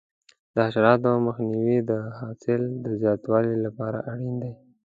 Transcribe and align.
د 0.53 0.55
حشراتو 0.65 1.09
مخنیوی 1.27 1.79
د 1.89 1.91
حاصل 2.17 2.61
د 2.83 2.87
زیاتوالي 3.01 3.55
لپاره 3.65 3.99
اړین 4.11 4.33
دی. 4.43 4.53